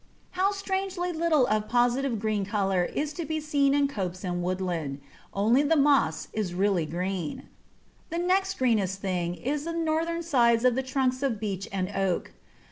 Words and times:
How 0.31 0.49
strangely 0.51 1.11
little 1.11 1.45
of 1.45 1.69
positive 1.69 2.17
green 2.19 2.43
colour 2.43 2.85
is 2.85 3.13
to 3.13 3.23
be 3.23 3.39
seen 3.39 3.75
in 3.75 3.87
copse 3.87 4.23
and 4.25 4.41
woodland. 4.41 4.99
Only 5.31 5.61
the 5.61 5.75
moss 5.75 6.27
is 6.33 6.55
really 6.55 6.87
green. 6.87 7.43
The 8.09 8.17
next 8.17 8.57
greenest 8.57 8.99
thing 8.99 9.35
is 9.35 9.63
the 9.65 9.73
northern 9.73 10.23
sides 10.23 10.65
of 10.65 10.73
the 10.73 10.81
trunks 10.81 11.21
of 11.21 11.39
beech 11.39 11.67
and 11.71 11.89
oak. 11.89 12.31